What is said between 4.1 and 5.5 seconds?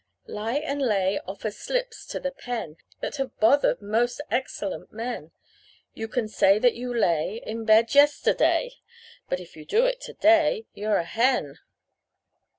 excellent men: